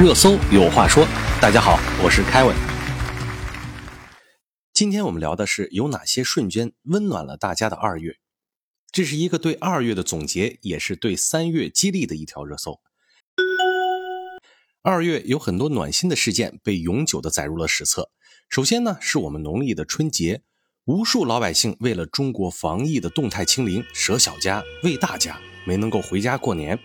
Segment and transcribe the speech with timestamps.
[0.00, 1.06] 热搜有话说，
[1.42, 2.56] 大家好，我是凯文。
[4.72, 8.16] 今天我们聊的是有哪些瞬间温暖了大家的二月。
[8.90, 12.80] 这是一个对二月的总结，也是对三月激励的一条热搜。
[14.80, 18.10] 二月有很多暖心的事件被永久的载入了史册。
[18.48, 20.40] 首先呢，是我们农历的春节，
[20.86, 26.78] 无数老百姓为了中国防疫的动态清零，舍小家为大家，没能够回家过年。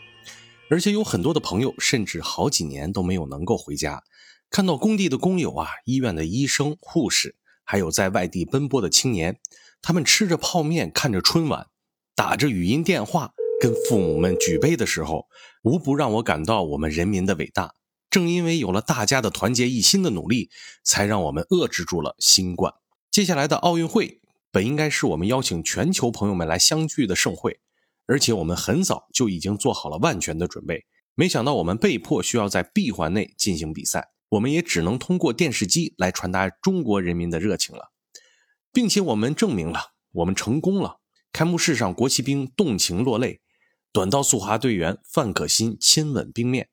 [0.70, 4.04] 而且有很多的朋友，甚至好几年都没有能够回家。
[4.50, 9.40] 看到工地的工友啊，医院的医生、护士，还有在外地奔波的青年，
[9.82, 11.68] 他们吃着泡面，看着春晚，
[12.16, 15.28] 打着语音电话，跟父母们举杯的时候，
[15.64, 17.76] 无不让我感到我们人民的伟大。
[18.10, 20.50] 正因为有了大家的团结一心的努力，
[20.84, 22.74] 才让我们遏制住了新冠。
[23.12, 27.60] 接下来的奥运会，本应该是我们邀请全球朋友们来相聚的盛会。
[28.08, 37.92] 而且我们很早就已经做好了万全的准备，没想到我们被迫需要在闭环内进行比赛，我们也只能通过电视机来传达中国人民的热情了，
[38.72, 41.00] 并且我们证明了我们成功了。
[41.34, 43.42] 开幕式上，国旗兵动情落泪，
[43.92, 46.66] 短道速滑队员范可新亲吻冰面；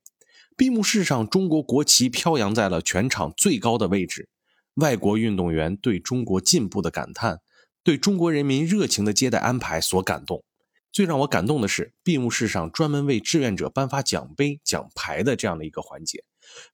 [0.57, 4.29] 闭幕式上，中国国旗飘扬在了全场最高的位置，
[4.75, 7.41] 外国运动员对中国进步的感叹，
[7.83, 10.45] 对中国人民热情的接待安排所感动。
[10.93, 16.23] 最让我感动的是，闭幕式上专门为志愿者颁发奖杯、奖牌的这样的一个环节。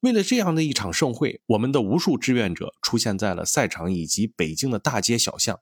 [0.00, 5.60] 为了这样的一场盛会，我们的无数志愿者出现在了赛场以及北京的大街小巷。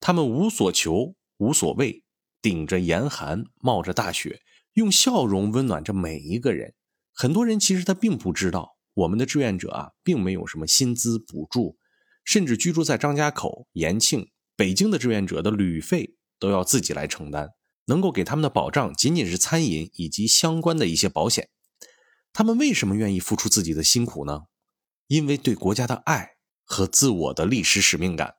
[0.00, 2.02] 他们无所求、无所谓，
[2.42, 4.40] 顶着严寒、冒着大雪，
[4.72, 6.74] 用笑容温暖着每一个人。
[7.12, 11.78] 很多人其实他并不知道，我们的志愿者啊，并没有什么薪资补助，
[12.24, 17.50] 甚至居住在张家口、延庆、北京的志愿者的旅费都要自己来承担。
[17.86, 21.48] 能够给他们的保障仅仅是餐饮以及相关的一些保险。
[22.32, 24.44] 他们为什么愿意付出自己的辛苦呢？
[25.06, 28.36] 因为对国家的爱和自我的历史使命感。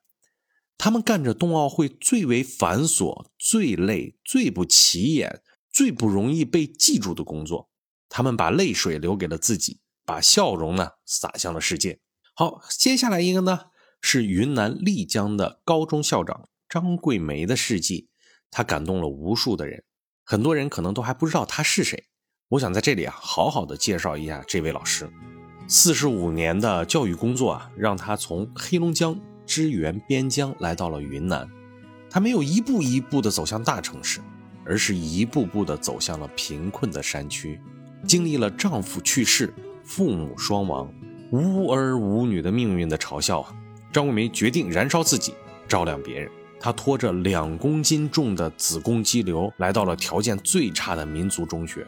[0.77, 7.69] 他们干着冬奥会最为繁琐、最累、最不起眼、最不容易被记住的工作。
[8.09, 12.01] 他们把泪水留给了自己，把笑容呢洒向了世界。
[12.33, 13.67] 好，接下来一个呢
[14.01, 18.09] 是云南丽江的高中校长张桂梅的事迹。
[18.51, 19.83] 他感动了无数的人，
[20.23, 22.05] 很多人可能都还不知道他是谁。
[22.49, 25.09] 我想在这里啊，好好的介绍一下这位老师。
[25.67, 31.49] 四十五年的教育工作啊，让他从黑龙江支援边疆来到了云南。
[32.09, 34.21] 他没有一步一步的走向大城市，
[34.63, 37.59] 而是一步步的走向了贫困的山区。
[38.07, 39.51] 经历了丈夫去世、
[39.83, 40.93] 父母双亡、
[41.31, 43.51] 无儿无女的命运的嘲笑啊，
[43.91, 45.33] 张桂梅决定燃烧自己，
[45.67, 46.29] 照亮别人。
[46.59, 51.85] 他拖着两公斤重的子宫肌瘤，来到了条件最差的民族中学，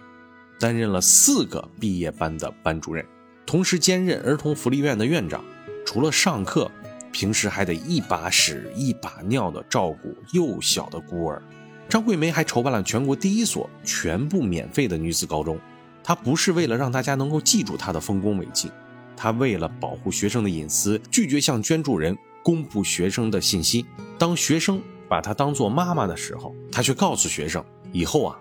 [0.59, 3.05] 担任了四个毕业班的班主任，
[3.45, 5.43] 同时兼任儿童福利院的院长。
[5.85, 6.69] 除了上课，
[7.11, 11.41] 平时还得一把屎一把尿的照顾幼小的孤儿。
[11.89, 15.57] 张桂梅还筹办了全国第一所全部免费的女子高中。
[16.03, 18.69] 她不是为了让大家能够记住她的丰功伟绩，
[19.15, 22.15] 她为了保护学生的隐私，拒绝向捐助人。
[22.47, 23.85] 公布学生的信息。
[24.17, 28.39] 当学生把她当做妈妈的时候，她却告诉学生，以后啊，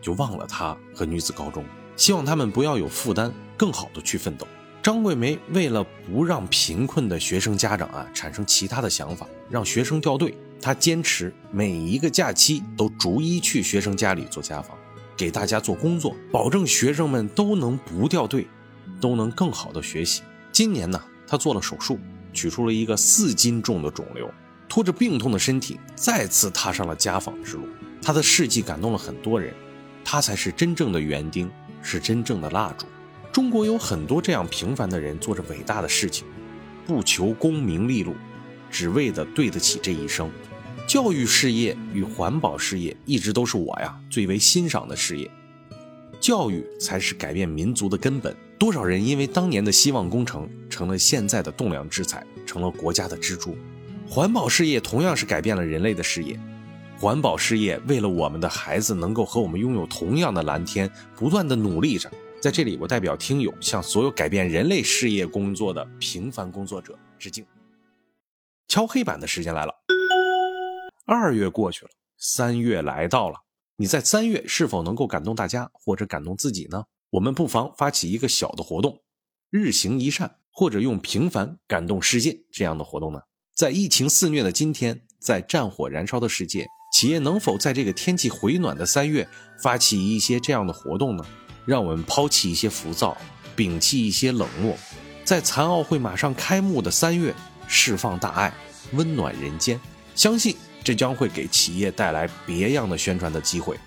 [0.00, 1.64] 就忘了她和女子高中，
[1.96, 4.46] 希望他们不要有负担，更好的去奋斗。
[4.80, 10.32] 张桂梅为了不让贫困的学生家长啊产生其他的想法，让学生掉队，
[10.62, 14.78] 她坚持每一个假期都逐一去学生家里做家访，
[15.16, 18.46] 给大家做工作，保证学生们都能不掉队，
[19.00, 20.22] 都能更好的学习。
[20.52, 21.98] 今年呢，她做了手术。
[22.38, 24.32] 取出了一个四斤重的肿瘤，
[24.68, 27.66] 拖着病痛的身体再次踏上了家访之路。
[28.00, 29.52] 他的事迹感动了很多人，
[30.04, 31.50] 他才是真正的园丁，
[31.82, 32.86] 是真正的蜡烛。
[33.32, 36.28] 中国有很多这样平凡的人，做着伟大的事情，
[36.86, 38.14] 不求功名利禄，
[38.70, 40.30] 只为的对得起这一生。
[40.86, 45.28] 教育事业与环保事业一直都是我呀最为欣赏的事业。
[46.20, 48.36] 教育才是改变民族的根本。
[48.58, 53.56] 多少人因为当年的希望工程，成了现在的栋梁之才，成了国家的支柱。
[54.08, 56.38] 环保事业同样是改变了人类的事业。
[56.98, 62.10] 环保事业为了我们的孩子能够和我们拥有同样的蓝天，不断的努力着。
[62.40, 67.44] 在这里，我代表听友向所有改变人类事业工作的平凡工作者致敬。
[68.66, 69.72] 敲黑板的时间来了。
[71.06, 73.36] 二月过去了，三月来到了。
[73.80, 76.82] 你在三月是否能够感动大家，或者感动自己呢？
[77.10, 79.02] 我们不妨发起一个小的活动，
[79.50, 83.20] 日行一善，或者用平凡感动世界这样的活动呢？
[83.54, 89.28] 在疫情肆虐的今天，在战火燃烧的世界，企业能否在这个天气回暖的三月，
[89.62, 91.24] 发起一些这样的活动呢？
[91.64, 93.16] 让我们抛弃一些浮躁，
[93.56, 94.76] 摒弃一些冷漠，
[95.24, 97.32] 在残奥会马上开幕的三月
[97.68, 98.52] 释放大爱，
[98.94, 99.80] 温暖人间。
[100.16, 103.78] 相信这将会给企业带来别样的宣传的机会。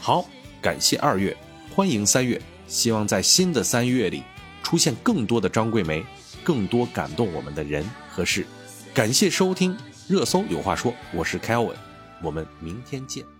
[0.00, 0.24] 好，
[0.60, 1.36] 感谢二月，
[1.74, 4.22] 欢迎三月，希望在新的三月里
[4.62, 6.04] 出现更多的张桂梅，
[6.42, 8.46] 更多感动我们的人和事。
[8.92, 9.76] 感谢收听
[10.08, 11.76] 热搜有话说，我是 Kelvin，
[12.22, 13.37] 我们明天见。